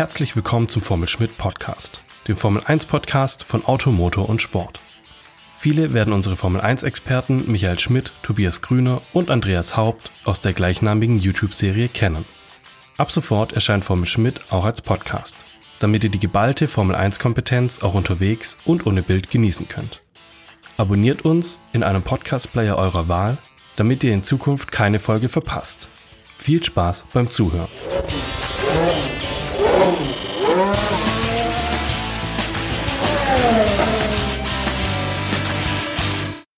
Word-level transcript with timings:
Herzlich 0.00 0.34
willkommen 0.34 0.66
zum 0.66 0.80
Formel 0.80 1.08
Schmidt 1.08 1.36
Podcast, 1.36 2.00
dem 2.26 2.34
Formel 2.34 2.62
1 2.64 2.86
Podcast 2.86 3.44
von 3.44 3.66
Auto, 3.66 3.90
Motor 3.90 4.30
und 4.30 4.40
Sport. 4.40 4.80
Viele 5.54 5.92
werden 5.92 6.14
unsere 6.14 6.36
Formel 6.36 6.62
1 6.62 6.84
Experten 6.84 7.44
Michael 7.52 7.78
Schmidt, 7.78 8.14
Tobias 8.22 8.62
Grüner 8.62 9.02
und 9.12 9.30
Andreas 9.30 9.76
Haupt 9.76 10.10
aus 10.24 10.40
der 10.40 10.54
gleichnamigen 10.54 11.18
YouTube-Serie 11.18 11.90
kennen. 11.90 12.24
Ab 12.96 13.10
sofort 13.10 13.52
erscheint 13.52 13.84
Formel 13.84 14.06
Schmidt 14.06 14.40
auch 14.50 14.64
als 14.64 14.80
Podcast, 14.80 15.36
damit 15.80 16.02
ihr 16.02 16.10
die 16.10 16.18
geballte 16.18 16.66
Formel 16.66 16.96
1 16.96 17.18
Kompetenz 17.18 17.80
auch 17.80 17.92
unterwegs 17.92 18.56
und 18.64 18.86
ohne 18.86 19.02
Bild 19.02 19.28
genießen 19.28 19.68
könnt. 19.68 20.00
Abonniert 20.78 21.26
uns 21.26 21.60
in 21.74 21.82
einem 21.82 22.02
Podcast-Player 22.02 22.78
eurer 22.78 23.08
Wahl, 23.08 23.36
damit 23.76 24.02
ihr 24.02 24.14
in 24.14 24.22
Zukunft 24.22 24.72
keine 24.72 24.98
Folge 24.98 25.28
verpasst. 25.28 25.90
Viel 26.38 26.64
Spaß 26.64 27.04
beim 27.12 27.28
Zuhören. 27.28 27.68